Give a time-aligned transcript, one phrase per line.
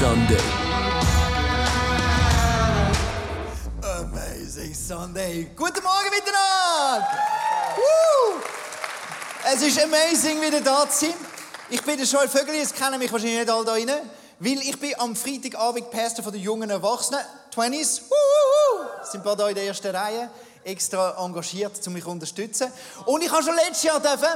[0.00, 0.38] Sunday.
[3.82, 5.50] Amazing Sunday.
[5.54, 7.06] Guten Morgen miteinander.
[9.52, 11.14] Es ist amazing, wieder da zu sein.
[11.68, 13.90] Ich bin der Joel Vögeli, es kennen mich wahrscheinlich nicht alle da rein,
[14.38, 17.20] weil ich bin am Freitagabend Pastor von den jungen Erwachsenen,
[17.54, 18.00] 20s.
[18.08, 20.30] Woo, sind ein da in der ersten Reihe,
[20.64, 22.72] extra engagiert, um mich zu unterstützen.
[23.04, 24.28] Und ich habe schon letztes Jahr dürfen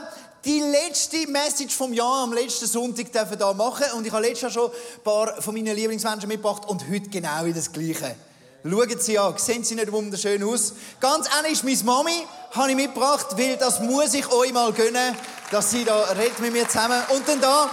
[0.44, 4.42] die letzte Message vom Jahr am letzten Sonntag dürfen da machen und ich habe letztes
[4.42, 8.14] Jahr schon ein paar von meinen Lieblingsmenschen mitgebracht und heute genau das Gleiche.
[8.62, 10.72] Schauen Sie an, sehen Sie nicht wunderschön aus?
[10.98, 15.14] Ganz ähnlich ist meine Mami, habe ich mitgebracht, weil das muss ich euch mal gönnen,
[15.50, 17.02] dass sie da redet mit mir zusammen.
[17.10, 17.68] Und dann da,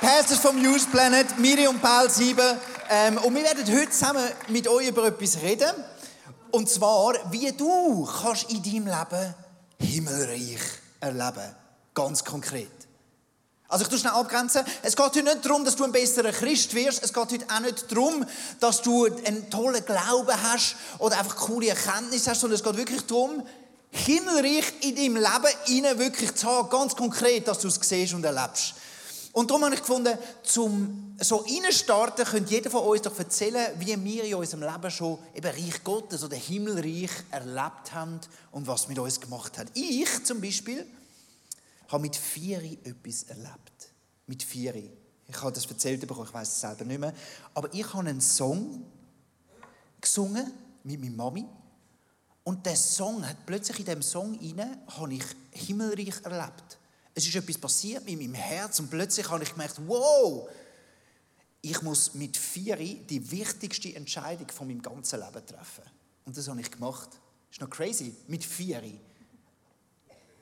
[0.00, 2.56] Pastors vom Youth Planet, Miri und Paul Sieben.
[2.88, 5.72] Ähm, und wir werden heute zusammen mit euch über etwas reden.
[6.52, 9.34] Und zwar, wie du kannst in deinem Leben
[9.80, 10.60] Himmelreich
[11.00, 11.59] erleben.
[12.00, 12.70] Ganz konkret.
[13.68, 14.64] Also ich tue schnell abgrenzen.
[14.82, 17.04] Es geht heute nicht darum, dass du ein besserer Christ wirst.
[17.04, 18.24] Es geht heute auch nicht darum,
[18.58, 23.02] dass du einen tollen Glauben hast oder einfach coole Erkenntnisse hast, sondern es geht wirklich
[23.02, 23.46] darum,
[23.90, 28.24] Himmelreich in deinem Leben innen wirklich zu haben, ganz konkret, dass du es siehst und
[28.24, 28.74] erlebst.
[29.32, 34.02] Und darum habe ich gefunden, zum so reinstarten, könnte jeder von uns doch erzählen, wie
[34.02, 38.20] wir in unserem Leben schon eben Reich Gottes oder Himmelreich erlebt haben
[38.52, 39.68] und was mit uns gemacht hat.
[39.74, 40.86] Ich zum Beispiel
[41.90, 43.92] habe mit Vieri etwas erlebt.
[44.26, 44.90] Mit Vieri.
[45.26, 47.14] Ich habe das erzählt bekommen, ich weiß es selber nicht mehr.
[47.54, 48.84] Aber ich habe einen Song
[50.00, 51.46] gesungen mit meiner Mami.
[52.42, 56.78] Und der Song hat plötzlich in dem Song inne habe ich Himmelreich erlebt.
[57.14, 60.48] Es ist etwas passiert mit meinem Herz und plötzlich habe ich gemerkt, wow,
[61.60, 65.84] ich muss mit Vieri die wichtigste Entscheidung von meinem ganzen Leben treffen.
[66.24, 67.10] Und das habe ich gemacht.
[67.10, 68.14] Das ist noch crazy.
[68.26, 68.98] Mit Vieri.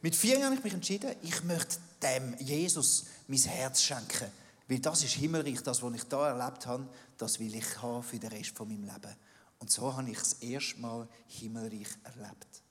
[0.01, 4.31] Mit vier habe ich mich entschieden, ich möchte dem Jesus mein Herz schenken.
[4.69, 6.87] Weil das ist Himmelreich, das, was ich da erlebt habe,
[7.17, 9.17] das will ich haben für den Rest von meinem Leben.
[9.59, 12.63] Und so habe ich das erste Mal Himmelreich erlebt.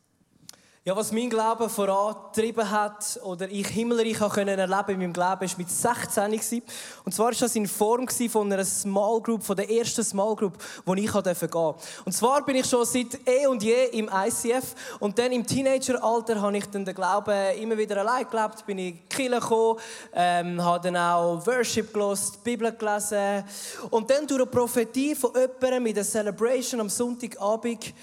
[0.87, 5.69] Ja, was mein Glauben vorangetrieben hat oder ich Himmelreich erleben in meinem Glauben, ist mit
[5.69, 6.61] 16 gewesen.
[7.03, 10.53] Und zwar ist das in Form von einer Small Group, von der ersten Small Group,
[10.85, 11.75] wo ich gehen durfte.
[12.05, 16.39] Und zwar bin ich schon seit eh und je im ICF und dann im Teenageralter
[16.39, 19.79] habe ich dann den Glauben immer wieder allein gelebt, bin in die Kirche gekommen,
[20.13, 23.43] ähm, habe dann auch Worship gelesen, Bibel gelesen
[23.89, 27.93] und dann durch eine Prophetie von jemandem mit der Celebration am Sonntagabend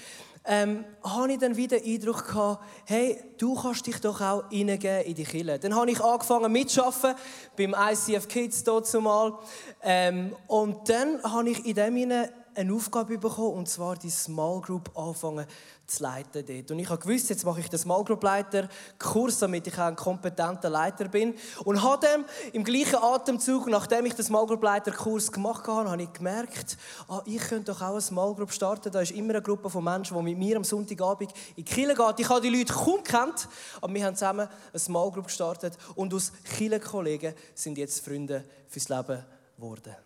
[0.47, 5.01] ähm, habe ich dann wieder den Eindruck gehabt, hey, du kannst dich doch auch reingeben
[5.01, 5.59] in die Kirche.
[5.59, 7.15] Dann habe ich angefangen mitzuarbeiten
[7.57, 9.33] beim ICF Kids dort zumal.
[9.81, 14.89] Ähm, und dann habe ich in dem eine Aufgabe bekommen, und zwar die Small Group
[14.97, 15.45] anfangen
[15.87, 16.71] zu leiten dort.
[16.71, 18.67] Und ich habe gewusst, jetzt mache ich den Small Group Leiter
[18.97, 21.35] Kurs, damit ich auch ein kompetenter Leiter bin.
[21.63, 25.89] Und habe dann im gleichen Atemzug, nachdem ich den Small Group Leiter Kurs gemacht habe,
[25.89, 26.77] habe ich gemerkt,
[27.07, 28.91] ah, ich könnte doch auch eine Small Group starten.
[28.91, 31.95] Da ist immer eine Gruppe von Menschen, die mit mir am Sonntagabend in die Kirche
[31.95, 32.19] geht.
[32.19, 33.47] Ich habe die Leute kaum kennt,
[33.81, 38.89] aber wir haben zusammen eine Small Group gestartet und aus Kirchenkollegen sind jetzt Freunde fürs
[38.89, 39.23] Leben
[39.55, 40.04] geworden.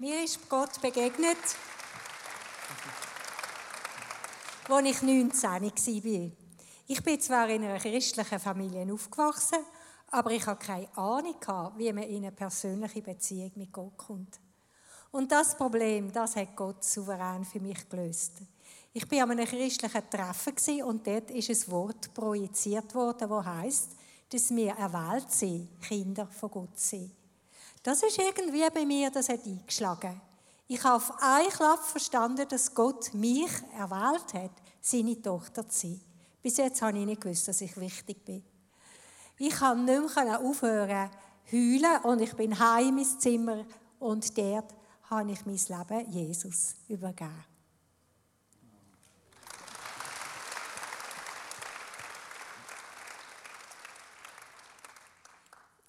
[0.00, 1.36] Mir ist Gott begegnet,
[4.68, 6.30] als ich 19 war.
[6.86, 9.58] Ich bin zwar in einer christlichen Familie aufgewachsen,
[10.12, 11.34] aber ich hatte keine Ahnung,
[11.78, 14.38] wie man in eine persönliche Beziehung mit Gott kommt.
[15.10, 18.34] Und das Problem, das hat Gott souverän für mich gelöst.
[18.92, 23.88] Ich war an einem christlichen Treffen und dort ist ein Wort projiziert worden, das heißt,
[24.30, 27.17] dass wir erwählt sind, Kinder von Gott sind.
[27.82, 30.20] Das ist irgendwie bei mir, das hat eingeschlagen.
[30.66, 34.50] Ich habe auf einen Klapp verstanden, dass Gott mich erwählt hat,
[34.80, 36.00] seine Tochter zu sein.
[36.42, 38.44] Bis jetzt habe ich nicht gewusst, dass ich wichtig bin.
[39.38, 41.10] Ich kann nicht mehr aufhören
[41.48, 43.64] zu heulen und ich bin heim ins Zimmer
[43.98, 44.74] und dort
[45.10, 47.47] habe ich mein Leben Jesus übergeben.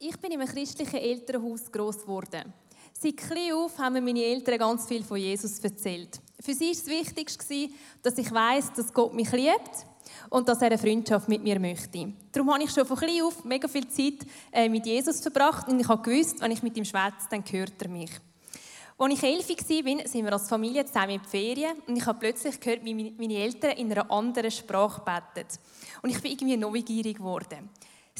[0.01, 2.53] Ich bin in einem christlichen Elternhaus groß geworden.
[2.93, 6.21] Seit klein auf haben mir meine Eltern ganz viel von Jesus erzählt.
[6.39, 7.69] Für sie war das Wichtigste,
[8.01, 9.85] dass ich weiß, dass Gott mich liebt
[10.29, 12.13] und dass er eine Freundschaft mit mir möchte.
[12.31, 15.77] Darum habe ich schon von klein auf mega viel Zeit äh, mit Jesus verbracht und
[15.81, 18.11] ich habe gewusst, wenn ich mit ihm schwätze, dann hört er mich.
[18.97, 22.19] Als ich elf war, sind wir als Familie zusammen in die Ferien und ich habe
[22.19, 25.47] plötzlich gehört, wie meine Eltern in einer anderen Sprache beten.
[26.01, 27.69] Und ich bin irgendwie neugierig geworden.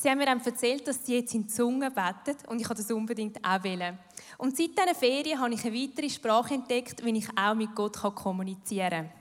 [0.01, 2.91] Sie haben mir dann erzählt, dass sie jetzt in Zungen beten und ich wollte das
[2.91, 3.99] unbedingt auch wollen.
[4.37, 7.97] Und seit diesen Ferien habe ich eine weitere Sprache entdeckt, wie ich auch mit Gott
[8.15, 9.11] kommunizieren kann.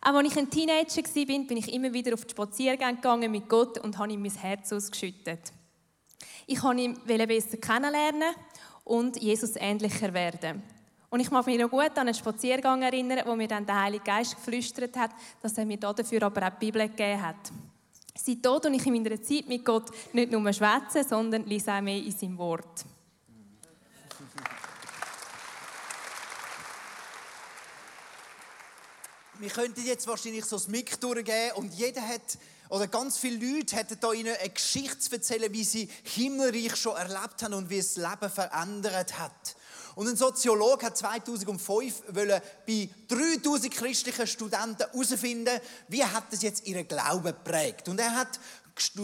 [0.00, 3.48] Auch als ich ein Teenager war, bin ich immer wieder auf die Spaziergänge gegangen mit
[3.48, 5.52] Gott und habe ihm mein Herz ausgeschüttet.
[6.46, 8.34] Ich wollte ihn besser kennenlernen
[8.84, 10.62] und Jesus ähnlicher werden.
[11.10, 14.04] Und ich mag mich noch gut an einen Spaziergang erinnern, wo mir dann der Heilige
[14.04, 15.10] Geist geflüstert hat,
[15.40, 17.52] dass er mir dafür aber auch die Bibel gegeben hat.
[18.20, 21.98] Seitdem und ich in meiner Zeit mit Gott nicht nur schwätzen, sondern lese auch mehr
[21.98, 22.84] in seinem Wort.
[29.38, 32.38] Wir könnten jetzt wahrscheinlich so das Mic durchgehen und jeder hat,
[32.70, 36.96] oder ganz viele Leute hätten da Ihnen eine Geschichte zu erzählen, wie sie Himmelreich schon
[36.96, 39.56] erlebt haben und wie es das Leben verändert hat.
[39.98, 46.68] Und ein Soziologe hat 2005 wollen bei 3000 christlichen Studenten herausfinden, wie hat das jetzt
[46.68, 47.88] ihren Glauben geprägt.
[47.88, 48.38] Und er hat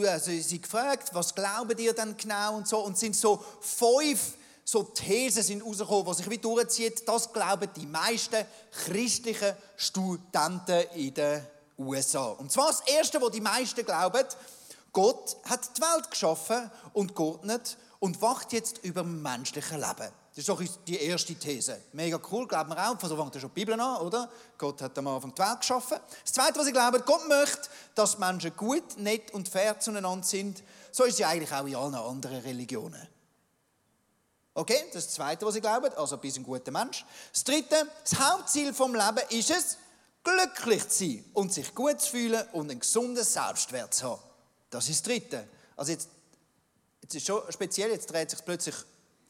[0.04, 2.78] also sie gefragt, was glauben ihr denn genau und so.
[2.78, 7.08] Und sind so fünf so Thesen sind rausgekommen, die sich wie durchzieht.
[7.08, 11.44] Das glauben die meisten christlichen Studenten in den
[11.76, 12.26] USA.
[12.26, 14.24] Und zwar das Erste, was die meisten glauben,
[14.92, 20.23] Gott hat die Welt geschaffen und geordnet und wacht jetzt über dem menschlichen Leben.
[20.34, 21.80] Das ist doch die erste These.
[21.92, 23.00] Mega cool, glauben wir auch.
[23.00, 24.28] So fängt ja schon die Bibel an, oder?
[24.58, 25.96] Gott hat am Anfang die Welt geschaffen.
[26.24, 30.64] Das Zweite, was ich glaube, Gott möchte, dass Menschen gut, nett und fair zueinander sind.
[30.90, 33.06] So ist es ja eigentlich auch in allen anderen Religionen.
[34.54, 35.96] Okay, das ist das Zweite, was ich glaube.
[35.96, 37.04] Also, bist ein guter Mensch.
[37.32, 39.78] Das Dritte, das Hauptziel vom Leben ist es,
[40.24, 44.22] glücklich zu sein und sich gut zu fühlen und einen gesunden Selbstwert zu haben.
[44.70, 45.46] Das ist das Dritte.
[45.76, 46.08] Also jetzt,
[47.02, 48.74] jetzt ist schon speziell, jetzt dreht sich plötzlich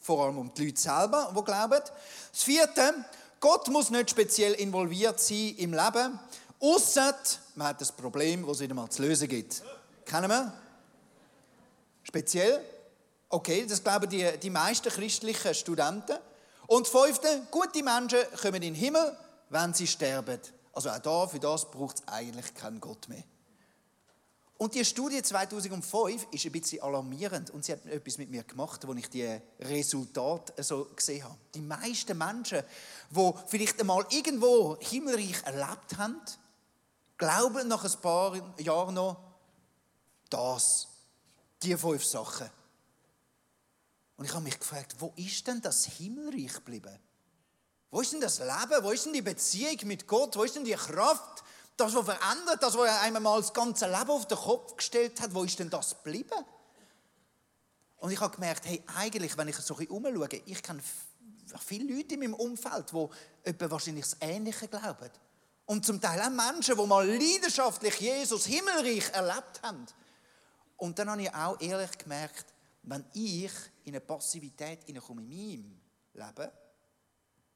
[0.05, 1.81] vor allem um die Leute selber, die glauben.
[2.31, 2.95] Das Vierte,
[3.41, 6.21] Gott muss nicht speziell involviert sein im Leben,
[6.61, 7.15] außer
[7.55, 9.63] man hat ein Problem, das es wieder mal zu lösen gibt.
[10.05, 10.53] Kennen wir?
[12.03, 12.63] Speziell
[13.35, 16.17] Okay, das glauben die, die meisten christlichen Studenten.
[16.69, 19.17] Und fünfte, gute Menschen kommen in den Himmel,
[19.51, 20.39] wenn sie sterben.
[20.73, 23.25] Also auch da, für das braucht es eigentlich keinen Gott mehr.
[24.57, 28.85] Und die Studie 2005 ist ein bisschen alarmierend und sie hat etwas mit mir gemacht,
[28.85, 31.37] als ich die Resultate so gesehen habe.
[31.55, 32.63] Die meisten Menschen,
[33.11, 36.21] die vielleicht einmal irgendwo Himmelreich erlebt haben,
[37.19, 39.17] glauben nach ein paar Jahren noch
[40.31, 40.87] das,
[41.63, 42.49] die fünf Sachen.
[44.17, 46.97] Und ich habe mich gefragt, wo ist denn das Himmelreich geblieben?
[47.91, 48.83] Wo ist denn das Leben?
[48.83, 50.37] Wo ist denn die Beziehung mit Gott?
[50.37, 51.44] Wo ist denn die Kraft?
[51.77, 55.43] Das, was verändert, das, was einmal das ganze Leben auf den Kopf gestellt hat, wo
[55.43, 56.45] ist denn das geblieben?
[57.97, 60.83] Und ich habe gemerkt, hey, eigentlich, wenn ich so ein bisschen umschaue, ich kenne
[61.59, 63.09] viele Leute in meinem Umfeld, die
[63.49, 65.11] etwa wahrscheinlich das Ähnliche glauben.
[65.67, 69.87] Und zum Teil auch Menschen, die mal leidenschaftlich Jesus Himmelreich erlebt haben.
[70.77, 72.45] Und dann habe ich auch ehrlich gemerkt,
[72.83, 73.53] wenn ich
[73.85, 75.81] in eine Passivität hineinkomme in meinem
[76.13, 76.51] Leben,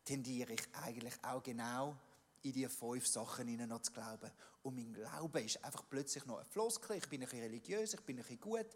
[0.04, 1.94] tendiere ich eigentlich auch genau
[2.42, 4.30] in diese fünf Sachen hinein noch zu glauben.
[4.62, 6.96] Und mein Glaube ist einfach plötzlich noch ein Floskel.
[6.96, 8.66] Ich bin ein bisschen religiös, ich bin ein bisschen gut.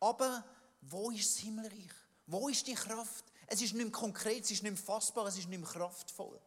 [0.00, 0.44] Aber
[0.82, 1.92] wo ist das Himmelreich?
[2.26, 3.24] Wo ist die Kraft?
[3.46, 6.40] Es ist nicht mehr konkret, es ist nicht mehr fassbar, es ist nicht mehr kraftvoll.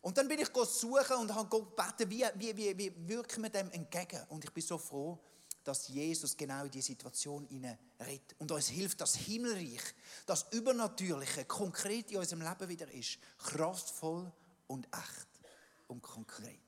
[0.00, 3.70] Und dann bin ich suchen und habe gebeten, wie, wie, wie, wie wirken wir dem
[3.72, 4.22] entgegen?
[4.28, 5.18] Und ich bin so froh,
[5.64, 7.46] dass Jesus genau in die Situation
[8.00, 9.82] redet und uns hilft, das Himmelreich,
[10.24, 14.32] das Übernatürliche, konkret in unserem Leben wieder ist, kraftvoll
[14.66, 15.28] und echt
[15.88, 16.60] und konkret.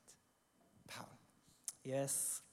[0.87, 1.07] Paul.
[1.83, 2.43] Yes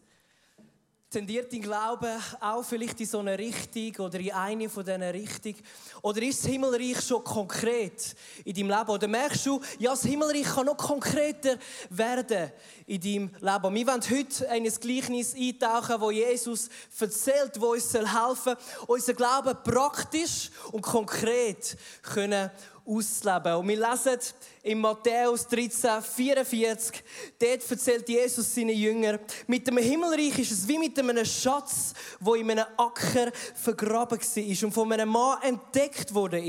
[1.10, 5.56] tendiert dein Glaube auch vielleicht in so eine Richtung oder in eine von diesen Richtungen?
[6.02, 8.90] Oder ist das Himmelreich schon konkret in deinem Leben?
[8.90, 11.56] Oder merkst du, ja, das Himmelreich kann noch konkreter
[11.88, 12.52] werden
[12.86, 13.74] in deinem Leben?
[13.74, 16.68] Wir wollen heute in ein Gleichnis eintauchen, wo Jesus
[17.00, 18.12] erzählt, wo uns helfen
[18.44, 18.56] soll,
[18.86, 22.50] unser Glauben praktisch und konkret können
[22.88, 23.54] auszuleben.
[23.56, 24.18] Und wir lesen
[24.62, 27.04] in Matthäus 13, 44,
[27.38, 32.34] dort erzählt Jesus seinen Jüngern, mit dem Himmelreich ist es wie mit einem Schatz, wo
[32.34, 36.42] in einem Acker vergraben war und von einem Mann entdeckt wurde.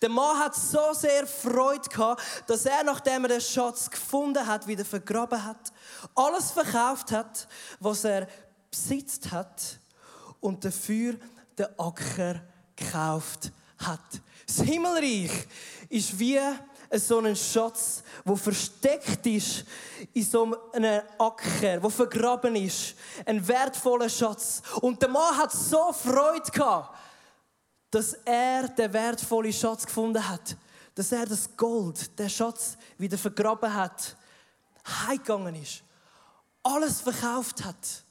[0.00, 4.66] Der Mann hat so sehr Freude gehabt, dass er, nachdem er den Schatz gefunden hat,
[4.66, 5.72] wieder vergraben hat,
[6.14, 7.46] alles verkauft hat,
[7.80, 8.26] was er
[8.70, 9.78] besitzt hat
[10.40, 11.16] und dafür
[11.58, 12.42] den Acker
[12.74, 13.52] gekauft
[13.86, 14.00] hat.
[14.46, 15.46] Das Himmelreich
[15.88, 16.40] ist wie
[16.98, 19.64] so ein Schatz, wo versteckt ist
[20.12, 22.94] in so einem Acker, wo vergraben ist.
[23.24, 24.62] Ein wertvoller Schatz.
[24.80, 26.98] Und der Mann hat so Freude gehabt,
[27.90, 30.56] dass er den wertvollen Schatz gefunden hat.
[30.94, 34.16] Dass er das Gold, den Schatz, wieder vergraben hat.
[35.06, 35.82] Heimgegangen ist.
[36.62, 38.04] Alles verkauft hat.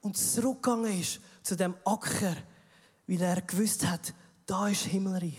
[0.00, 2.36] Und zurückgegangen ist zu dem Acker,
[3.06, 4.14] weil er gewusst hat,
[4.50, 5.38] da ist Himmelreich.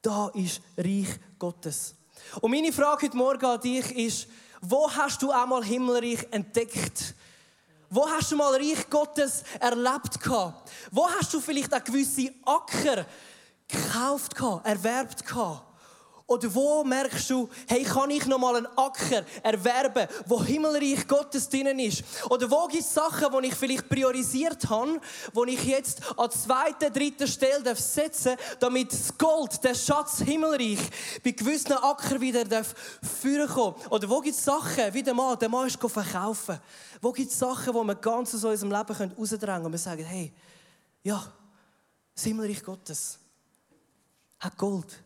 [0.00, 1.08] Da ist Reich
[1.40, 1.96] Gottes.
[2.40, 4.28] Und meine Frage heute Morgen an dich ist,
[4.60, 7.16] wo hast du einmal Himmelreich entdeckt?
[7.90, 10.20] Wo hast du mal Reich Gottes erlebt?
[10.92, 13.06] Wo hast du vielleicht auch gewisse Acker
[13.66, 15.24] gekauft, erwerbt?
[16.32, 21.46] Oder wo merkst du, hey, kann ich noch mal einen Acker erwerben, wo Himmelreich Gottes
[21.46, 22.02] drinnen ist?
[22.30, 24.98] Oder wo gibt es Sachen, die ich vielleicht priorisiert habe,
[25.34, 30.78] die ich jetzt an zweiter, dritter Stelle setzen darf, damit das Gold, der Schatz Himmelreich,
[31.22, 32.64] bei gewissen Acker wieder
[33.20, 36.58] führen kommen Oder wo gibt es Sachen, wie der Mann, der Mann ist verkaufen.
[37.02, 40.04] Wo gibt es Sachen, die wir ganz aus unserem Leben rausdrängen können und wir sagen,
[40.06, 40.32] hey,
[41.02, 41.30] ja,
[42.14, 43.18] das Himmelreich Gottes
[44.38, 45.02] hat Gold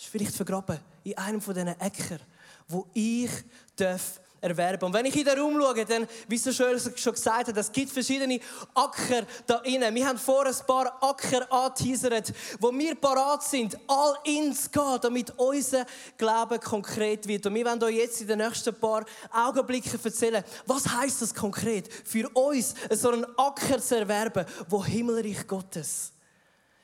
[0.00, 2.20] ist vielleicht vergraben in einem von diesen Äckern,
[2.68, 3.30] wo ich
[3.76, 4.86] darf erwerben.
[4.86, 7.70] Und wenn ich in den Raum schaue, dann, wie so schön schon gesagt hat, es
[7.70, 8.40] gibt verschiedene
[8.74, 9.94] Acker da innen.
[9.94, 15.32] Wir haben vor ein paar Acker angeteasert, wo wir parat sind, all ins gehen, damit
[15.36, 15.84] unser
[16.16, 17.46] Glauben konkret wird.
[17.46, 21.92] Und wir werden euch jetzt in den nächsten paar Augenblicken erzählen, was heißt das konkret
[22.04, 26.12] für uns, so einen Acker zu erwerben, wo Himmelreich Gottes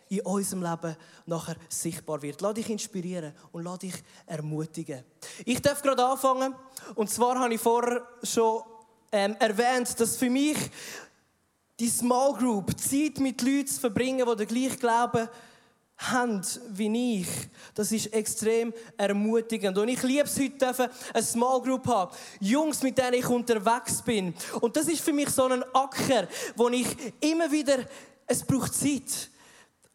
[0.08, 0.96] in unserem Leben
[1.26, 2.40] nachher sichtbar wird.
[2.40, 3.94] Lass dich inspirieren und lass dich
[4.26, 5.02] ermutigen.
[5.44, 6.54] Ich darf gerade anfangen.
[6.94, 8.62] Und zwar habe ich vorher schon
[9.12, 10.56] ähm, erwähnt, dass für mich
[11.78, 15.28] die Small Group, Zeit mit Leuten zu verbringen, die den gleichen Glauben
[15.98, 17.28] haben wie ich,
[17.74, 19.78] das ist extrem ermutigend.
[19.78, 22.14] Und ich liebe es heute, eine Small Group haben.
[22.40, 24.34] Jungs, mit denen ich unterwegs bin.
[24.60, 26.86] Und das ist für mich so ein Acker, wo ich
[27.20, 27.78] immer wieder,
[28.26, 29.30] es braucht Zeit.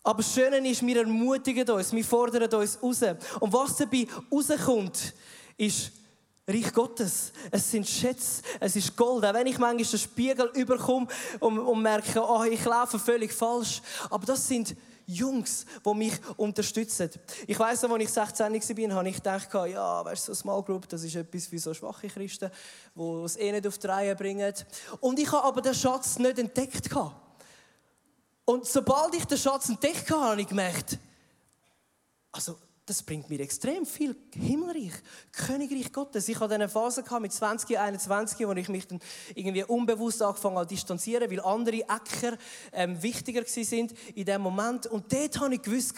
[0.04, 3.02] Aber das Schöne ist, wir ermutigen uns, wir fordern uns raus.
[3.40, 5.14] Und was dabei rauskommt,
[5.58, 5.92] ist
[6.48, 7.32] Reich Gottes.
[7.52, 9.24] Es sind Schätze, es ist Gold.
[9.24, 11.08] Auch wenn ich manchmal den Spiegel überkomme
[11.40, 13.82] und, und merke, oh, ich laufe völlig falsch.
[14.10, 17.10] Aber das sind Jungs, die mich unterstützen.
[17.46, 20.64] Ich weiss noch, als ich 16 war, habe ich gedacht, ja, weißt du, so Small
[20.64, 22.50] Group, das ist etwas für so schwache Christen,
[22.96, 24.54] die es eh nicht auf die Reihe bringen.
[25.00, 26.90] Und ich habe aber den Schatz nicht entdeckt.
[28.46, 30.98] Und sobald ich den Schatz entdeckt habe, habe ich gemerkt,
[32.32, 34.92] also das bringt mir extrem viel Himmelreich,
[35.32, 36.28] Königreich Gottes.
[36.28, 39.00] Ich hatte eine Phase mit 20, 21, wo ich mich dann
[39.36, 42.38] irgendwie unbewusst angefangen habe zu distanzieren, weil andere Äcker
[42.74, 44.88] ähm, wichtiger sind in dem Moment.
[44.88, 45.94] Und dort habe ich gewusst,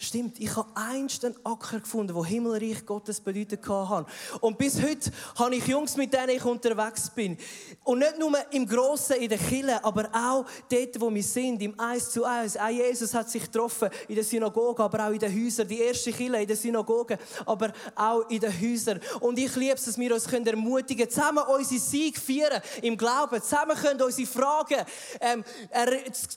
[0.00, 4.06] Stimmt, ich habe einst einen Acker gefunden, wo Himmelreich Gottes bedeutet hat.
[4.40, 7.36] Und bis heute habe ich Jungs, mit denen ich unterwegs bin.
[7.82, 11.74] Und nicht nur im Grossen, in der Kille, aber auch dort, wo wir sind, im
[11.80, 12.56] Eis zu Eis.
[12.56, 15.66] Auch Jesus hat sich getroffen in der Synagoge, aber auch in den Häusern.
[15.66, 19.00] Die erste Kille in der Synagoge, aber auch in den Häusern.
[19.18, 23.42] Und ich liebe es, dass wir uns ermutigen können, zusammen unsere Sieg feiern im Glauben.
[23.42, 24.86] Zusammen können unsere Fragen
[25.20, 25.42] ähm,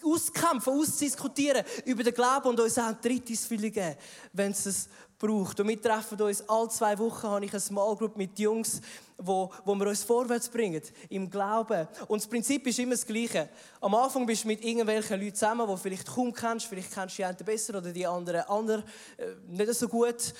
[0.04, 3.96] auskämpfen, ausdiskutieren über den Glauben und uns auch ein drittes Ausfüllung geben,
[4.34, 5.60] wenn es es braucht.
[5.60, 8.82] Und wir treffen uns alle zwei Wochen, habe ich eine Small Group mit Jungs,
[9.18, 11.88] wo, wo wir uns vorwärts bringen, im Glauben.
[12.08, 13.50] Und das Prinzip ist immer das Gleiche.
[13.80, 17.22] Am Anfang bist du mit irgendwelchen Leuten zusammen, die vielleicht kaum kennst, vielleicht kennst du
[17.22, 18.84] die einen besser oder die anderen anderen
[19.18, 20.34] äh, nicht so gut.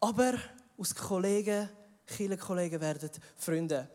[0.00, 0.34] Aber
[0.78, 1.68] aus Kollegen,
[2.06, 3.88] Kirchenkollegen werden Freunde.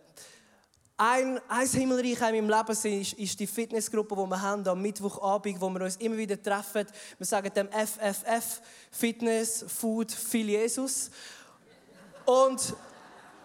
[1.03, 5.59] Ein, ein Himmelreich in meinem Leben ist, ist die Fitnessgruppe, die wir haben am Mittwochabend,
[5.59, 6.85] wo wir uns immer wieder treffen.
[7.17, 11.09] Wir sagen dem FFF, Fitness, Food, viel Jesus.
[12.23, 12.75] Und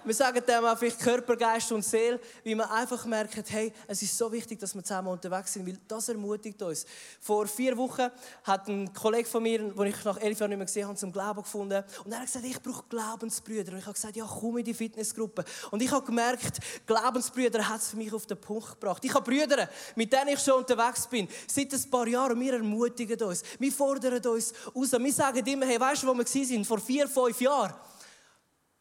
[0.07, 4.01] wir sagen dem auch vielleicht Körper, Geist und Seele, wie man einfach merkt, hey, es
[4.03, 6.87] ist so wichtig, dass wir zusammen unterwegs sind, weil das ermutigt uns.
[7.21, 8.09] Vor vier Wochen
[8.45, 11.11] hat ein Kollege von mir, den ich nach elf Jahren nicht mehr gesehen habe, zum
[11.11, 11.83] Glauben gefunden.
[12.05, 13.73] Und er hat gesagt, ich brauche Glaubensbrüder.
[13.73, 15.45] Und ich habe gesagt, ja, komm in die Fitnessgruppe.
[15.73, 19.05] Und ich habe gemerkt, Glaubensbrüder hat es für mich auf den Punkt gebracht.
[19.05, 22.39] Ich habe Brüder, mit denen ich schon unterwegs bin, seit ein paar Jahren.
[22.39, 23.43] Wir ermutigen uns.
[23.59, 24.93] Wir fordern uns raus.
[24.93, 27.75] Wir sagen immer, hey, weißt du, wo wir waren vor vier, fünf Jahren?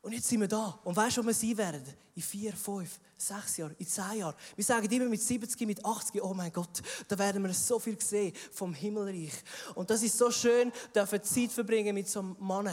[0.05, 0.79] Und jetzt sind wir da.
[0.83, 1.83] Und weißt du, wo wir sein werden?
[2.13, 4.35] In vier, fünf, sechs Jahren, in zehn Jahren.
[4.55, 7.99] Wir sagen immer mit 70, mit 80, oh mein Gott, da werden wir so viel
[7.99, 9.33] sehen vom Himmelreich.
[9.73, 12.69] Und das ist so schön, dürfen Zeit verbringen mit so einem Mann,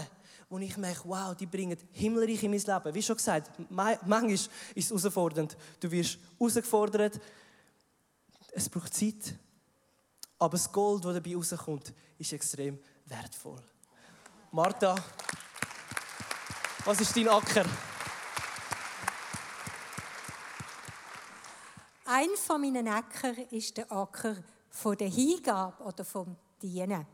[0.50, 2.94] wo ich merke, wow, die bringen Himmelreich in mein Leben.
[2.94, 5.56] Wie schon gesagt, manchmal ist es herausfordernd.
[5.80, 7.18] Du wirst herausgefordert.
[8.52, 9.34] Es braucht Zeit.
[10.38, 13.62] Aber das Gold, das dabei rauskommt, ist extrem wertvoll.
[14.50, 14.94] Martha.
[16.84, 17.64] Was ist dein Acker?
[22.04, 24.34] Ein von meinen Äcker ist der Acker
[24.68, 27.06] von der Hingabe oder vom Dienen.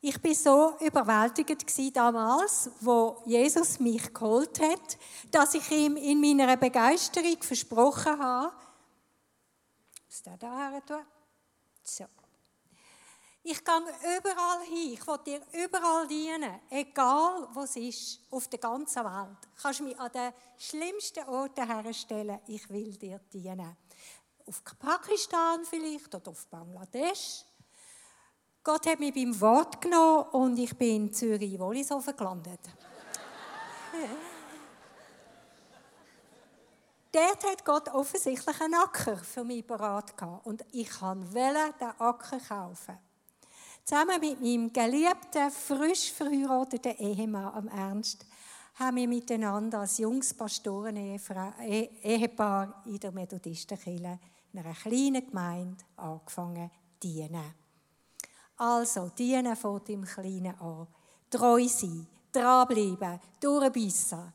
[0.00, 4.96] Ich bin so überwältigt damals, wo Jesus mich geholt hat,
[5.32, 8.52] dass ich ihm in meiner Begeisterung versprochen habe,
[10.08, 11.04] was da da tun?
[11.82, 12.04] So.
[13.42, 14.92] Ich gehe überall hin.
[14.92, 16.60] Ich will dir überall dienen.
[16.70, 18.20] Egal, was ist.
[18.30, 19.38] Auf der ganzen Welt.
[19.42, 22.40] Du kannst mich an den schlimmsten Orten herstellen.
[22.46, 23.76] Ich will dir dienen.
[24.46, 27.44] Auf Pakistan vielleicht oder auf Bangladesch.
[28.64, 32.60] Gott hat mich beim Wort genommen und ich bin in Zürich Wollishofen gelandet.
[37.12, 42.38] Dort hat Gott offensichtlich einen Acker für mich parat gehabt und ich wollte den Acker
[42.38, 42.98] kaufen.
[43.88, 48.26] Zusammen mit meinem geliebten, frisch verheirateten Ehemann am Ernst
[48.74, 54.18] haben wir miteinander als junges Pastoren-Ehepaar in der Methodistenkirche
[54.52, 57.54] in einer kleinen Gemeinde angefangen zu dienen.
[58.58, 60.86] Also, dienen fängt im Kleinen an.
[61.30, 64.34] Treu sein, dranbleiben, durchbissen.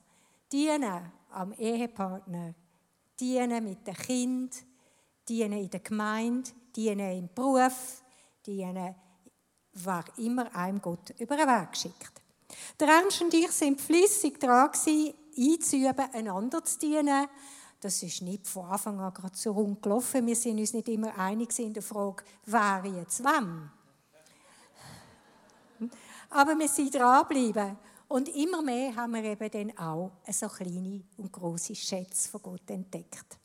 [0.51, 2.55] Dienen am Ehepartner,
[3.19, 4.65] dienen mit dem Kind,
[5.29, 8.01] dienen in der Gemeinde, dienen im Beruf,
[8.47, 8.95] dienen,
[9.73, 12.21] wer immer einem Gott über den Weg schickt.
[12.79, 14.69] Der Ernst und ich sind flüssig dran,
[15.37, 17.27] einzuüben, einander zu dienen.
[17.79, 20.25] Das ist nicht von Anfang an gerade so rund gelaufen.
[20.25, 23.69] Wir sind uns nicht immer einig in der Frage, wer jetzt wem.
[26.29, 27.77] Aber wir sind dranbleiben.
[28.07, 32.69] Und immer mehr haben wir eben dann auch so kleine und große Schätze von Gott
[32.69, 33.37] entdeckt.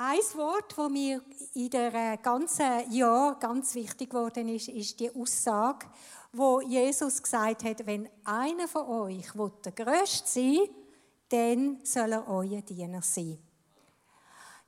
[0.00, 1.20] Ein Wort, das mir
[1.54, 5.88] in der ganzen Jahr ganz wichtig geworden ist, ist die Aussage,
[6.32, 9.26] wo Jesus gesagt hat, wenn einer von euch
[9.64, 10.68] der Größte sein
[11.30, 13.38] dann soll er euer Diener sein.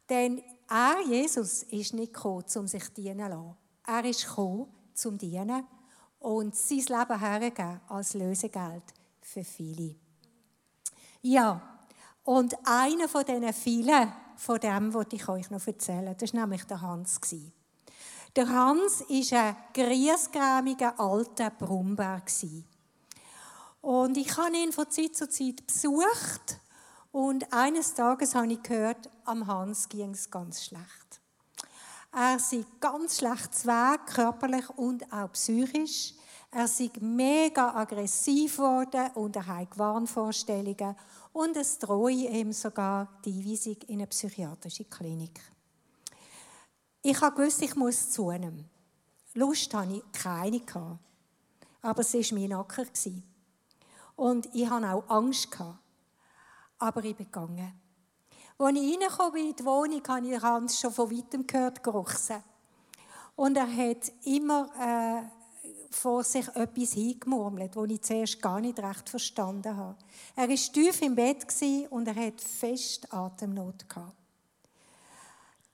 [0.09, 3.57] Denn er, Jesus, ist nicht gekommen, um sich dienen zu lassen.
[3.87, 5.65] Er ist gekommen, zum dienen
[6.19, 8.83] und sein Leben hergeben als Lösegeld
[9.23, 9.95] für viele.
[11.23, 11.79] Ja,
[12.25, 16.65] und einer von diesen vielen, von dem wollte ich euch noch erzählen, das war nämlich
[16.65, 17.21] der Hans.
[18.35, 22.23] Der Hans war ein griesgrämiger alter Brummbär.
[23.83, 26.59] Und ich habe ihn von Zeit zu Zeit besucht
[27.13, 31.21] und eines Tages habe ich gehört, am Hans ging es ganz schlecht.
[32.11, 36.15] Er sei ganz schlecht Weg, körperlich und auch psychisch.
[36.51, 40.97] Er sei mega aggressiv geworden und er hat Wahnvorstellungen
[41.33, 45.41] und es drohe ihm sogar die Einweisung in eine psychiatrische Klinik.
[47.03, 48.69] Ich gewusst, ich muss zu ihm.
[49.35, 50.99] Lust hatte ich keine.
[51.83, 52.85] Aber es war mein Acker.
[54.17, 55.57] Und ich hatte auch Angst.
[56.79, 57.73] Aber ich bin gegangen.
[58.59, 62.43] Als ich in die Wohnung, habe ich Hans schon von weitem gehört, gerochen.
[63.37, 65.40] Und er hat immer äh,
[65.91, 69.99] vor sich etwas hingemurmelt, das ich zuerst gar nicht recht verstanden habe.
[70.37, 71.45] Er war tief im Bett
[71.91, 73.85] und er hat fest Atemnot.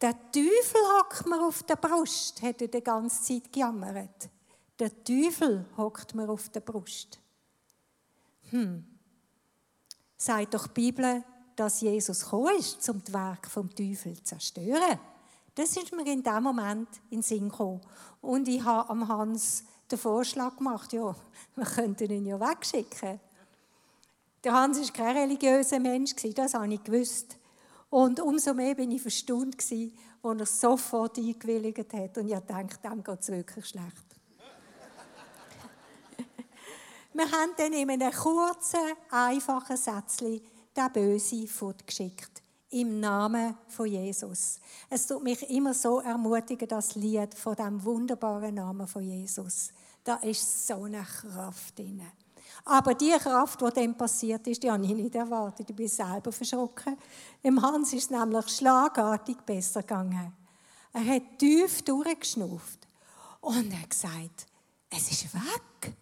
[0.00, 4.28] Der Teufel hockt mir auf der Brust, hat er die ganze Zeit gejammert.
[4.78, 7.18] Der Teufel hockt mir auf der Brust.
[8.50, 8.84] Hm.
[10.16, 11.24] Sagt doch die Bibel,
[11.56, 14.98] dass Jesus gekommen ist, um das Werk vom Teufel zu zerstören.
[15.54, 17.80] Das ist mir in dem Moment in den Sinn gekommen.
[18.20, 21.14] Und ich habe am Hans den Vorschlag gemacht, ja,
[21.56, 23.20] wir könnten ihn ja wegschicken.
[24.44, 27.36] Der Hans war kein religiöser Mensch, das habe ich gewusst.
[27.90, 32.18] Und umso mehr bin ich verstanden, als er sofort eingewilligt hat.
[32.18, 34.06] Und ich dachte, dem geht es wirklich schlecht.
[37.12, 40.40] Wir haben dann in einem kurzen, einfachen Sätzchen
[40.76, 42.42] den Böse fortgeschickt.
[42.76, 44.60] Im Namen von Jesus.
[44.90, 49.70] Es tut mich immer so ermutigen, das Lied von dem wunderbaren Namen von Jesus.
[50.04, 52.02] Da ist so eine Kraft drin.
[52.66, 55.70] Aber die Kraft, die dann passiert ist, die habe ich nicht erwartet.
[55.70, 56.98] Ich bin selber verschrocken.
[57.42, 60.34] Im Hans ist es nämlich schlagartig besser gegangen.
[60.92, 62.86] Er hat tief durchgeschnauft
[63.40, 64.46] und er hat gesagt,
[64.90, 65.94] es ist weg.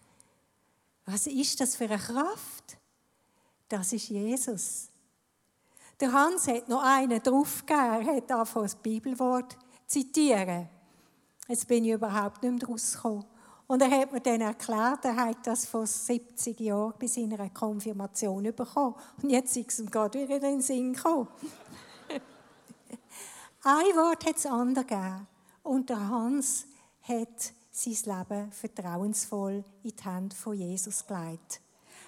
[1.05, 2.79] Was ist das für eine Kraft?
[3.69, 4.89] Das ist Jesus.
[6.01, 8.07] Der Hans hat noch einen draufgegeben.
[8.07, 10.69] Er hat davon das Bibelwort zitieren.
[11.49, 13.25] Jetzt bin ich überhaupt nicht mehr rausgekommen.
[13.67, 18.43] Und er hat mir dann erklärt, er hat das vor 70 Jahren bei seiner Konfirmation
[18.43, 18.95] bekommen.
[19.23, 21.29] Und jetzt ist es ihm gerade wieder in den Sinn gekommen.
[23.63, 25.27] Ein Wort hat es andere gegeben.
[25.63, 26.67] Und der Hans
[27.03, 31.61] hat sein Leben vertrauensvoll in die Hände von Jesus gelegt.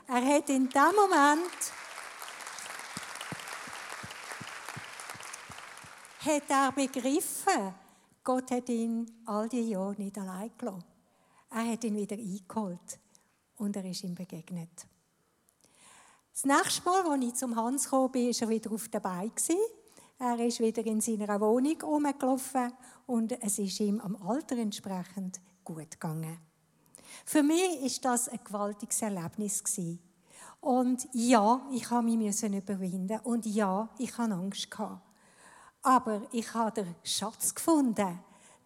[0.07, 1.73] Er hat in dem Moment
[6.27, 7.75] hat er begriffen,
[8.25, 10.85] Gott hat ihn all die Jahre nicht allein gelassen.
[11.51, 12.99] Er hat ihn wieder eingeholt
[13.59, 14.87] und er ist ihm begegnet.
[16.33, 19.33] Das nächste Mal, als ich zum Hans kam, war er wieder auf der Beine.
[20.19, 22.73] Er ist wieder in seiner Wohnung rumgelaufen
[23.07, 26.39] und es ist ihm am Alter entsprechend gut gegangen.
[27.25, 29.63] Für mich ist das ein gewaltiges Erlebnis
[30.61, 34.71] Und ja, ich habe mich überwinden und ja, ich hatte Angst
[35.87, 38.19] Aber ich habe den Schatz gefunden.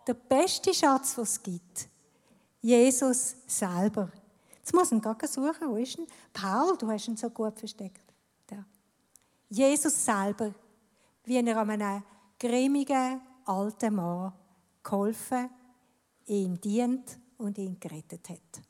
[0.06, 1.86] Der beste Schatz, den es gibt
[2.62, 4.10] Jesus selber.
[4.56, 5.68] Jetzt muss ihn gerade suchen.
[5.68, 6.06] Wo ist er?
[6.32, 8.10] Paul, du hast ihn so gut versteckt.
[8.46, 8.64] Da.
[9.50, 10.54] Jesus selber,
[11.24, 12.02] wie er einem
[12.38, 14.32] grimmigen alten Mann
[14.82, 15.50] geholfen,
[16.24, 18.62] ihm dient und ihn gerettet hat.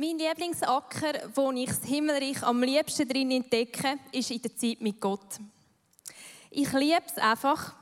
[0.00, 4.98] Mein Lieblingsacker, wo ich das Himmelreich am liebsten drin entdecke, ist in der Zeit mit
[4.98, 5.38] Gott.
[6.50, 7.74] Ich liebe es einfach,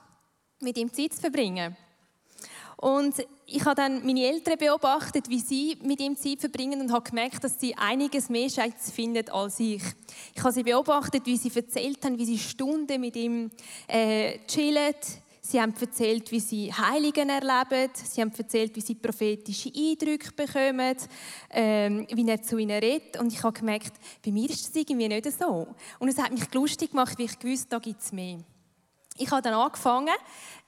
[0.59, 1.77] mit ihm Zeit zu verbringen.
[2.77, 3.15] Und
[3.47, 7.45] ich habe dann meine Eltern beobachtet, wie sie mit ihm Zeit verbringen und habe gemerkt,
[7.45, 9.83] dass sie einiges mehr Schätze finden als ich.
[10.35, 13.49] Ich habe sie beobachtet, wie sie erzählt haben, wie sie Stunden mit ihm
[13.87, 14.97] äh, chillen.
[15.51, 17.91] Sie haben erzählt, wie sie Heiligen erleben.
[17.95, 20.97] Sie haben erzählt, wie sie prophetische Eindrücke bekommen,
[21.49, 23.19] ähm, wie er zu ihnen redet.
[23.19, 25.69] Und ich habe gemerkt, bei mir ist das irgendwie nicht so.
[25.99, 28.41] Und es hat mich lustig gemacht, wie ich gewusst, da gibt es mehr.
[29.17, 30.15] Ich habe dann angefangen,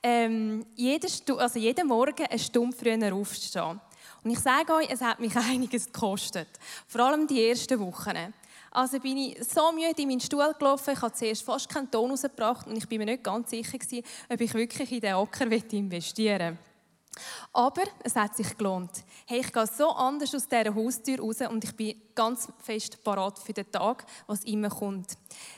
[0.03, 3.79] ähm, jeden, also jeden Morgen eine Stunde früher aufzustehen.
[4.25, 6.49] Und ich sage euch, es hat mich einiges gekostet.
[6.89, 8.33] Vor allem die ersten Wochen.
[8.71, 12.11] Also bin ich so müde in meinen Stuhl gelaufen, ich habe zuerst fast keinen Ton
[12.11, 13.79] rausgebracht und ich bin mir nicht ganz sicher
[14.29, 16.59] ob ich wirklich in den Acker investieren will.
[17.53, 19.05] Aber es hat sich gelohnt.
[19.27, 23.39] Hey, ich gehe so anders aus dieser Haustür raus und ich bin ganz fest parat
[23.39, 25.17] für den Tag, was immer kommt.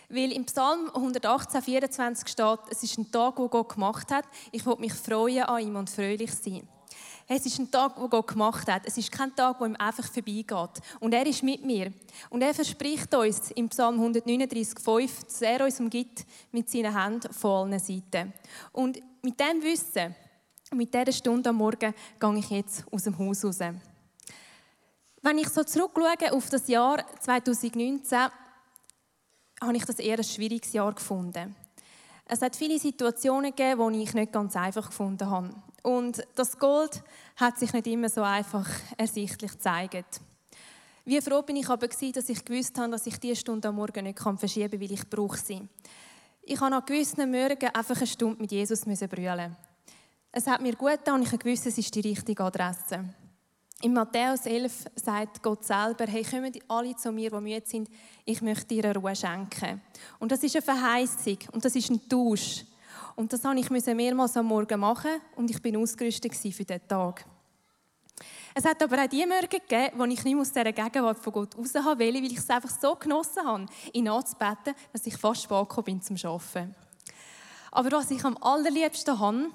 [0.09, 4.25] Weil im Psalm 118, 24 steht, es ist ein Tag, wo Gott gemacht hat.
[4.51, 6.66] Ich will mich freuen an ihm und fröhlich sein.
[7.35, 8.83] Es ist ein Tag, wo Gott gemacht hat.
[8.85, 10.83] Es ist kein Tag, wo ihm einfach vorbeigeht.
[11.01, 11.90] Und er ist mit mir.
[12.29, 17.33] Und er verspricht uns im Psalm 139, 5, dass er uns umgibt mit seinen Händen
[17.33, 18.35] von allen Seiten.
[18.73, 20.14] Und mit dem Wissen,
[20.75, 23.61] mit dieser Stunde am Morgen gehe ich jetzt aus dem Haus raus.
[25.23, 28.18] Wenn ich so zurückschaue auf das Jahr 2019,
[29.62, 31.57] habe ich das eher ein schwieriges Jahr gefunden.
[32.27, 35.55] Es hat viele Situationen gegeben, die ich nicht ganz einfach gefunden habe.
[35.83, 37.03] Und das Gold
[37.37, 40.21] hat sich nicht immer so einfach ersichtlich gezeigt.
[41.05, 43.75] Wie froh bin ich aber gewesen, dass ich gewusst habe, dass ich diese Stunde am
[43.75, 45.68] Morgen nicht verschieben kann, weil ich brauche sie.
[46.42, 49.57] Ich habe an gewissen Morgen einfach eine Stunde mit Jesus brüllen.
[50.31, 53.05] Es hat mir gut getan und ich wusste, es ist die richtige Adresse.
[53.83, 57.88] In Matthäus 11 sagt Gott selber, hey, kommen alle zu mir, die müde sind,
[58.25, 59.83] ich möchte dir Ruhe schenken.
[60.21, 62.64] Und das ist eine Verheißung und das ist ein Tausch.
[63.16, 67.25] Und das musste ich mehrmals am Morgen machen und ich bin ausgerüstet für diesen Tag.
[68.55, 71.57] Es hat aber auch die Morgen gegeben, wo ich nicht aus dieser Gegenwart von Gott
[71.57, 75.85] raus wollte, weil ich es einfach so genossen habe, ihn anzubeten, dass ich fast spät
[75.85, 76.75] bin zum Arbeiten.
[77.70, 79.51] Aber was ich am allerliebsten habe,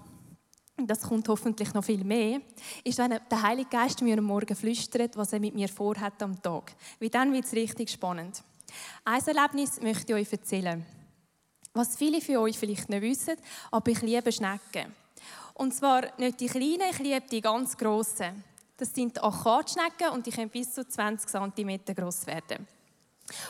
[0.78, 2.42] das kommt hoffentlich noch viel mehr,
[2.84, 6.42] ist, wenn der Heilige Geist mir am Morgen flüstert, was er mit mir vorhat am
[6.42, 6.76] Tag.
[7.00, 8.44] Weil dann wird es richtig spannend.
[9.06, 10.86] Ein Erlebnis möchte ich euch erzählen.
[11.78, 13.36] Was viele von euch vielleicht nicht wissen,
[13.70, 14.92] aber ich liebe Schnecken.
[15.54, 18.44] Und zwar nicht die kleinen, ich liebe die ganz grossen.
[18.76, 22.68] Das sind die Achardschnecken und die können bis zu 20 cm groß werden.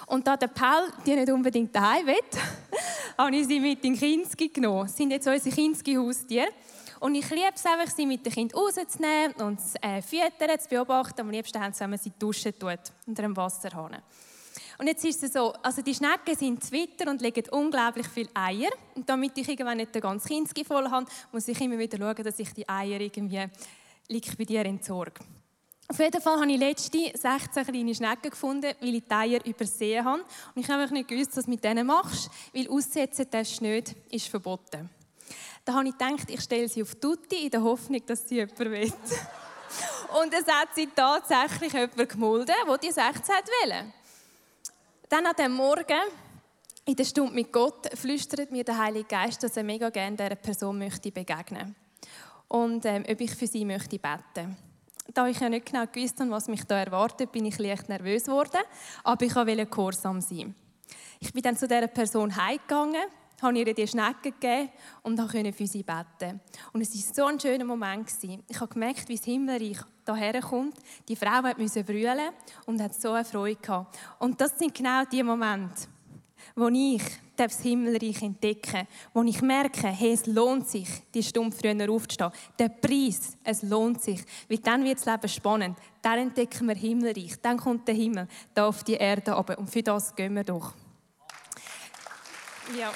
[0.07, 2.15] Und da der Paul die nicht unbedingt daheim will,
[3.17, 4.87] habe ich sie mit in Kinski genommen.
[4.87, 6.49] Das sind jetzt unsere Kinski-Haustiere.
[6.99, 10.67] Und ich liebe es einfach, sie mit den Kindern rauszunehmen und zu äh, füttern, zu
[10.67, 11.21] beobachten.
[11.21, 14.01] Am liebsten haben sie, wenn man sie duschen tut, unter einem Wasserhahn.
[14.77, 18.69] Und jetzt ist es so, also die Schnecken sind Zwitter und legen unglaublich viele Eier.
[18.95, 22.23] Und damit ich irgendwann nicht den ganzen Kinski voll habe, muss ich immer wieder schauen,
[22.23, 23.45] dass ich die Eier irgendwie
[24.07, 25.23] liquidiere entsorge.
[25.89, 30.03] Auf jeden Fall habe ich letzte 16 kleine Schnecken gefunden, weil ich die Eier übersehen
[30.03, 30.21] habe.
[30.53, 33.65] Und ich habe einfach nicht gewusst, was du mit denen machst, weil aussetzen darfst du
[33.65, 34.89] nicht, ist verboten.
[35.63, 38.59] Da habe ich gedacht, ich stelle sie auf Tutti in der Hoffnung, dass sie jemand
[38.59, 38.93] will.
[40.21, 43.93] Und es hat sie tatsächlich jemand gemolden, der die 16 wollte.
[45.09, 46.01] Dann an dem Morgen,
[46.83, 50.35] in der Stunde mit Gott, flüstert mir der Heilige Geist, dass er mega gerne dieser
[50.35, 51.75] Person möchte begegnen
[52.49, 54.57] und ähm, ob ich für sie möchte beten.
[55.13, 58.25] Da ich ja nicht genau gewusst habe, was mich da erwartet, bin ich leicht nervös
[58.25, 58.59] geworden,
[59.05, 60.53] aber ich wollte gehorsam sein.
[61.21, 63.05] Ich bin dann zu dieser Person heimgegangen
[63.41, 64.71] habe ihr die Schnecke gegeben
[65.03, 66.41] und konnte für sie beten.
[66.73, 68.11] Und es war so ein schöner Moment.
[68.47, 69.77] Ich habe gemerkt, wie das Himmelreich
[70.15, 70.75] hierher kommt.
[71.07, 72.31] Die Frau musste brüllen
[72.65, 73.97] und hat so eine Freude gehabt.
[74.19, 75.87] Und das sind genau die Momente,
[76.55, 77.03] wo ich
[77.35, 82.31] das Himmelreich entdecke, wo ich merke, hey, es lohnt sich, die Stunde früher aufzustehen.
[82.57, 84.23] Der Preis, es lohnt sich.
[84.49, 85.77] Weil dann wird das Leben spannend.
[86.01, 87.39] Dann entdecken wir Himmelreich.
[87.41, 89.57] Dann kommt der Himmel da auf die Erde runter.
[89.57, 90.73] Und für das gehen wir doch.
[92.77, 92.91] Ja.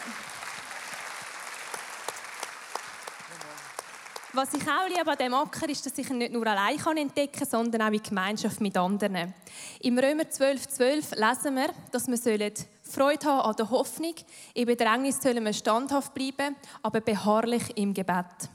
[4.34, 7.40] Was ich auch liebe an diesem Acker ist, dass ich ihn nicht nur allein entdecken
[7.40, 9.34] kann, sondern auch in Gemeinschaft mit anderen.
[9.82, 14.16] Im Römer 12,12 12 lesen wir, dass wir Freude haben an der Hoffnung.
[14.54, 18.50] In Bedrängnis sollen wir standhaft bleiben, aber beharrlich im Gebet.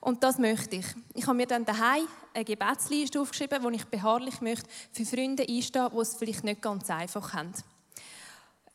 [0.00, 0.86] Und das möchte ich.
[1.14, 5.88] Ich habe mir dann daheim eine Gebetsliste aufgeschrieben, wo ich beharrlich möchte für Freunde einstehen,
[5.92, 7.52] die es vielleicht nicht ganz einfach haben.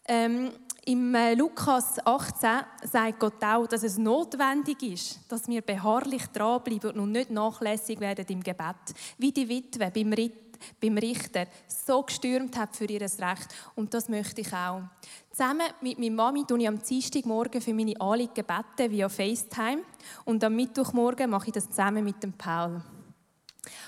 [0.08, 0.52] Ähm,
[0.88, 7.00] Im äh, Lukas 18 sagt Gott auch, dass es notwendig ist, dass wir beharrlich dranbleiben
[7.00, 8.76] und nicht nachlässig werden im Gebet.
[9.18, 13.48] Wie die Witwe beim, Ritt, beim Richter so gestürmt hat für ihr Recht.
[13.74, 14.84] Und das möchte ich auch.
[15.32, 19.82] Zusammen mit meiner Mami tue ich am Dienstagmorgen für meine Anliegen beten via FaceTime.
[20.24, 22.84] Und am Mittwochmorgen mache ich das zusammen mit dem Paul.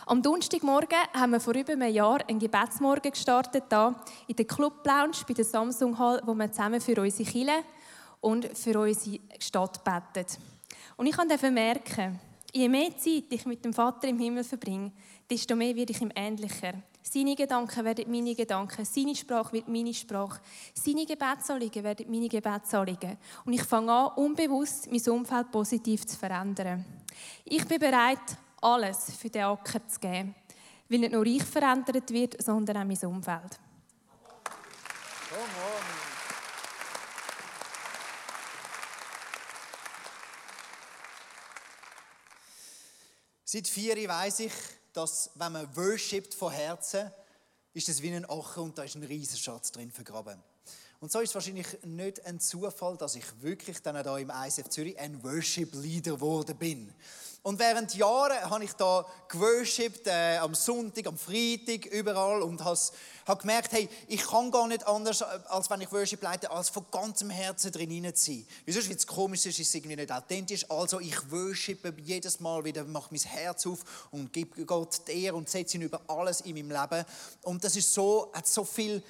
[0.06, 3.96] Am Donnerstagmorgen haben wir vor über einem Jahr einen Gebetsmorgen gestartet, hier
[4.28, 7.64] in der Club Lounge bei der Samsung Hall, wo wir zusammen für unsere Kirche
[8.22, 10.26] und für unsere Stadt beten.
[10.96, 12.20] Und ich durfte merken,
[12.54, 14.92] je mehr Zeit ich mit dem Vater im Himmel verbringe,
[15.30, 16.74] desto mehr werde ich ihm ähnlicher.
[17.04, 20.42] Seine Gedanken werden meine Gedanken, seine Sprache wird meine Sprache,
[20.74, 23.18] seine Gebetsanliegen werden meine Gebetsanliegen.
[23.46, 26.84] Und ich fange an, unbewusst mein Umfeld positiv zu verändern.
[27.46, 28.38] Ich bin bereit,
[28.68, 30.36] alles für den Acker zu geben.
[30.90, 33.60] Weil nicht nur ich verändert wird, sondern auch mein Umfeld.
[43.44, 44.54] Seit vier weiß ich,
[44.92, 47.10] dass wenn man worshipt von Herzen,
[47.74, 50.44] ist es wie ein Acher und da ist ein riesiger Schatz drin vergraben.
[51.00, 54.68] Und so ist es wahrscheinlich nicht ein Zufall, dass ich wirklich dann auch im ISF
[54.70, 56.92] Zürich ein Worship Leader geworden bin.
[57.44, 63.40] Und während Jahren habe ich da geworshipped, äh, am Sonntag, am Freitag, überall und habe
[63.40, 66.86] gemerkt, hey, ich kann gar nicht anders, äh, als wenn ich Worship leite, als von
[66.92, 68.46] ganzem Herzen drin zu sein.
[68.66, 70.70] Wieso ist es komisch ist, es irgendwie nicht authentisch.
[70.70, 75.48] Also ich worshipe jedes Mal wieder, mache mein Herz auf und gebe Gott die und
[75.48, 77.06] setze ihn über alles in meinem Leben.
[77.44, 79.02] Und das ist so, hat so viel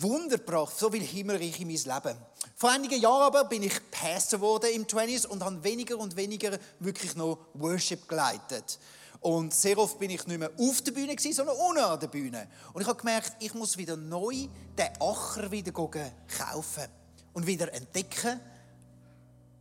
[0.00, 2.16] Wunder gebracht, so viel Himmelreich in mein Leben.
[2.56, 6.58] Vor einigen Jahren aber bin ich Pastor geworden im 20s und habe weniger und weniger
[6.78, 8.78] wirklich noch Worship geleitet.
[9.20, 12.46] Und sehr oft bin ich nicht mehr auf der Bühne sondern unten an der Bühne.
[12.72, 14.46] Und ich habe gemerkt, ich muss wieder neu
[14.78, 16.84] den Acher wieder kaufen
[17.32, 18.38] und wieder entdecken,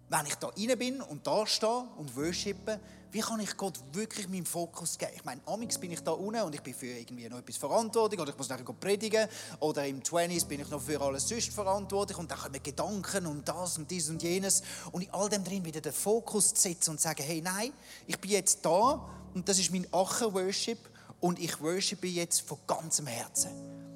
[0.09, 2.79] wenn ich da rein bin und da stehe und worshipe,
[3.13, 5.11] wie kann ich Gott wirklich meinen Fokus geben?
[5.15, 8.19] Ich meine, amix bin ich da unten und ich bin für irgendwie noch etwas verantwortlich
[8.19, 9.27] oder ich muss nachher predigen.
[9.59, 13.47] Oder im 20s bin ich noch für alles sonst verantwortlich und dann kommen Gedanken und
[13.47, 14.63] das und dies und jenes.
[14.91, 17.71] Und in all dem drin wieder den Fokus zu setzen und zu sagen, hey, nein,
[18.07, 20.79] ich bin jetzt da und das ist mein Acher-Worship
[21.19, 23.92] und ich worshipe jetzt von ganzem Herzen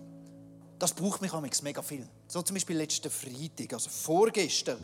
[0.79, 2.07] das braucht mich amix mega viel.
[2.27, 4.77] So zum Beispiel letzten Freitag, also vorgestern,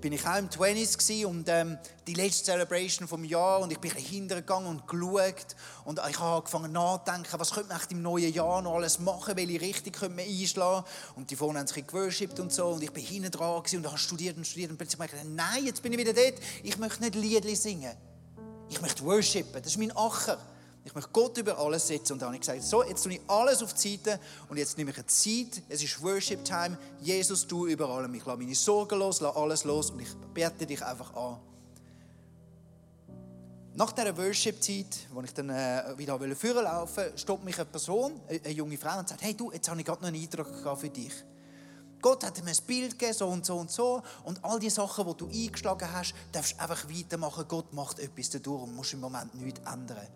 [0.00, 3.90] bin ich auch im 20s und ähm, die letzte Celebration vom Jahr und ich bin
[3.92, 8.74] hintergegangen und geschaut und ich habe angefangen nachzudenken, was könnte man im neuen Jahr noch
[8.74, 10.84] alles machen, welche Richtung könnte man einschlagen
[11.16, 13.98] und die vorne haben sich geworshipped und so und ich bin hinten dran und habe
[13.98, 17.02] studiert und studiert und plötzlich habe ich nein, jetzt bin ich wieder dort, ich möchte
[17.02, 17.96] nicht Liedli singen,
[18.68, 20.38] ich möchte worshipen, das ist mein Acher.
[20.84, 22.14] Ich möchte Gott über alles setzen.
[22.14, 24.78] Und dann habe ich gesagt, so, jetzt tue ich alles auf die Seite und jetzt
[24.78, 25.62] nehme ich eine Zeit.
[25.68, 26.78] Es ist Worship Time.
[27.00, 28.14] Jesus, du über allem.
[28.14, 31.38] Ich lasse meine Sorgen los, lasse alles los und ich bete dich einfach an.
[33.74, 38.52] Nach dieser Worship-Zeit, wo ich dann äh, wieder führen laufen stoppt mich eine Person, eine
[38.52, 41.12] junge Frau, und sagt, hey du, jetzt habe ich gerade noch einen Eindruck für dich.
[42.00, 44.02] Gott hat mir ein Bild gegeben, so und so und so.
[44.24, 47.44] Und all die Sachen, die du eingeschlagen hast, darfst du einfach weitermachen.
[47.48, 50.06] Gott macht etwas dadurch und musst im Moment nichts ändern.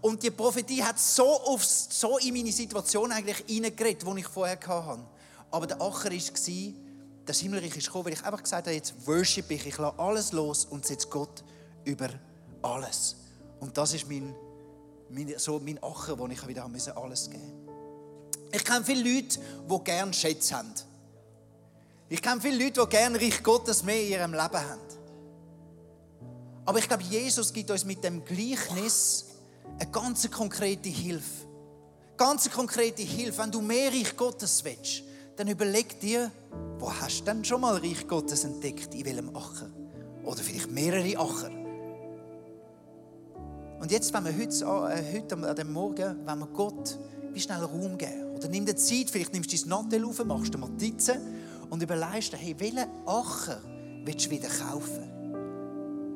[0.00, 4.58] Und die Prophetie hat so, auf, so in meine Situation eigentlich reingeredet, die ich vorher
[4.58, 5.00] hatte.
[5.50, 6.74] Aber der Acher war,
[7.24, 10.32] das Himmelreich ist gekommen, weil ich einfach gesagt habe, jetzt worship ich, ich lasse alles
[10.32, 11.44] los und setze Gott
[11.84, 12.08] über
[12.62, 13.16] alles.
[13.60, 14.34] Und das ist mein,
[15.10, 17.68] mein, so mein Acher, wo ich wieder alles geben musste.
[18.50, 19.38] Ich kenne viele Leute,
[19.70, 20.72] die gerne Schätze haben.
[22.10, 24.80] Ich kenne viele Leute, die gerne Reich Gottes mehr in ihrem Leben haben.
[26.64, 29.26] Aber ich glaube, Jesus gibt uns mit dem Gleichnis
[29.78, 31.46] eine ganz konkrete Hilfe.
[32.16, 33.42] Ganz konkrete Hilfe.
[33.42, 35.02] Wenn du mehr Reich Gottes willst,
[35.36, 36.30] dann überleg dir,
[36.78, 38.94] wo hast du denn schon mal Reich Gottes entdeckt?
[38.94, 39.70] In welchem Acher?
[40.24, 41.50] Oder vielleicht mehrere Acher.
[43.80, 46.98] Und jetzt, wenn wir heute, äh, heute an dem Morgen, wenn wir Gott
[47.32, 48.34] wie schnell Raum geben.
[48.34, 51.37] Oder nimm dir Zeit, vielleicht nimmst du dein Nattel auf, machst dir Notizen
[51.70, 53.60] und überlegst dir, hey, welchen Acher
[54.04, 55.18] willst du wieder kaufen?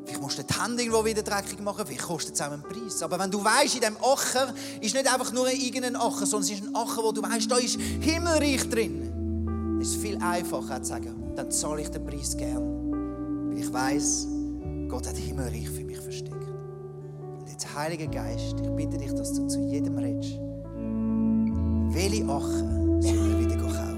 [0.05, 3.03] Vielleicht musst du die Hände irgendwo wieder dreckig machen, vielleicht kostet es auch einen Preis.
[3.03, 6.51] Aber wenn du weißt, in diesem Acher ist nicht einfach nur irgendein Acher, sondern es
[6.51, 9.11] ist ein Acher, wo du weißt, da ist Himmelreich drin,
[9.47, 13.51] dann ist es viel einfacher zu sagen, dann zahle ich den Preis gern.
[13.51, 14.27] Weil ich weiß,
[14.89, 16.49] Gott hat Himmelreich für mich versteckt.
[17.39, 20.39] Und jetzt, Heiliger Geist, ich bitte dich, dass du zu jedem redest.
[21.95, 23.92] Welche Acher sollen wir wieder kaufen?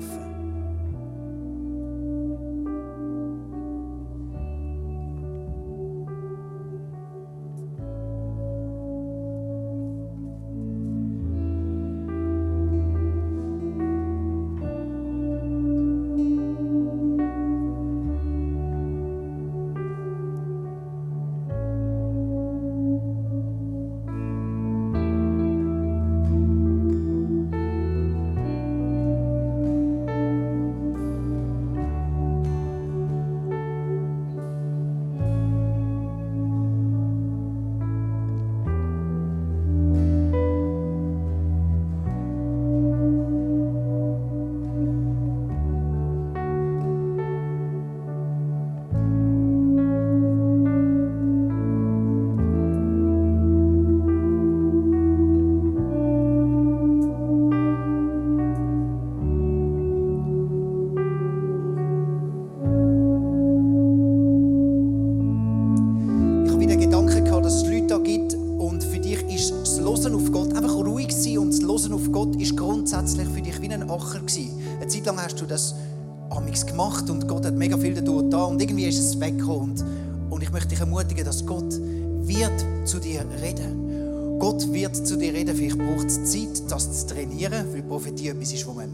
[80.55, 84.38] Möchte dich ermutigen, dass Gott wird zu dir reden.
[84.38, 85.55] Gott wird zu dir reden.
[85.57, 88.88] Vielleicht braucht es Zeit, das zu trainieren, weil Prophetie etwas ist, was man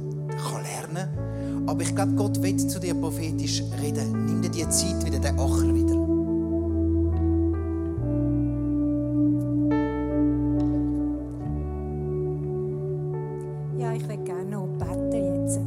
[0.63, 1.69] lernen kann.
[1.69, 4.25] Aber ich glaube, Gott will zu dir prophetisch reden.
[4.25, 5.95] Nimm dir die Zeit wieder, den Acher wieder.
[13.79, 15.61] Ja, ich will gerne noch beten jetzt.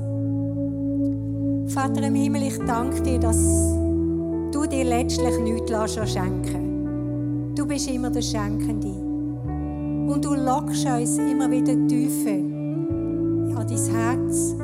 [1.71, 3.82] Vater im Himmel, ich danke dir, dass
[5.03, 8.87] letztlich nichts schenken Du bist immer der Schenkende.
[8.87, 14.55] Und du lockst uns immer wieder tiefer an dein Herz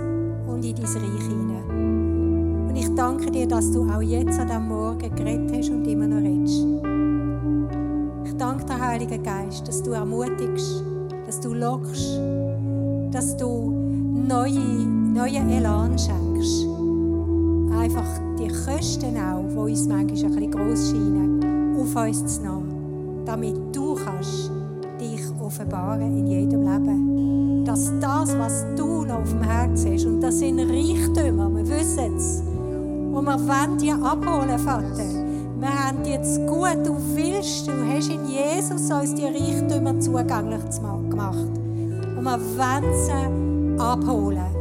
[0.47, 2.67] und in dein Reich hinein.
[2.69, 6.07] Und ich danke dir, dass du auch jetzt an diesem Morgen geredet hast und immer
[6.07, 6.65] noch redest.
[8.25, 10.83] Ich danke dir, Heiliger Geist, dass du ermutigst,
[11.25, 12.19] dass du lockst,
[13.11, 13.71] dass du
[14.27, 16.68] neue, neuen Elan schenkst.
[18.99, 23.95] Kosten auch, die uns manchmal ein bisschen gross scheinen, auf uns zu nehmen, damit du
[23.95, 24.51] kannst
[24.99, 27.63] dich offenbaren in jedem Leben.
[27.63, 32.15] Dass das, was du noch auf dem Herzen hast, und das sind Reichtümer, wir wissen
[32.17, 35.05] es, und wir wollen die abholen, Vater.
[35.59, 40.61] Wir haben jetzt gut, du willst, du hast in Jesus uns die Reichtümer zugänglich
[41.09, 41.47] gemacht.
[42.17, 44.58] Und wir wollen sie abholen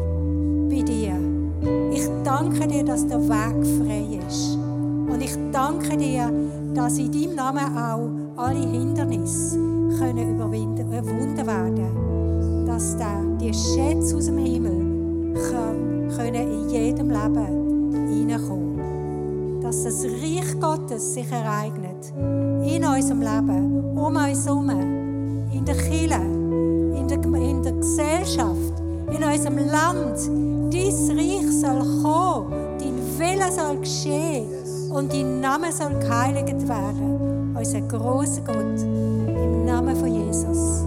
[2.29, 4.55] danke dir, dass der Weg frei ist.
[4.55, 6.31] Und ich danke dir,
[6.75, 9.57] dass in deinem Namen auch alle Hindernisse
[9.99, 12.67] können überwunden werden.
[12.67, 12.97] Dass
[13.41, 15.35] die Schätze aus dem Himmel
[16.15, 19.61] können in jedem Leben hineinkommen.
[19.63, 22.13] Dass das Reich Gottes sich ereignet.
[22.63, 28.75] In unserem Leben, um uns herum, in der Kirche, in der, in der Gesellschaft,
[29.17, 30.58] in unserem Land.
[30.89, 34.47] Dein Reich soll kommen, dein Wille soll geschehen
[34.91, 37.55] und dein Name soll geheiligt werden.
[37.55, 40.78] Unser großer Gott, im Namen von Jesus.